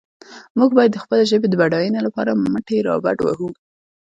[0.57, 3.49] موږ باید د خپلې ژبې د بډاینې لپاره مټې رابډ وهو.